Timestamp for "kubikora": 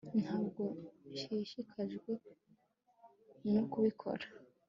3.71-4.25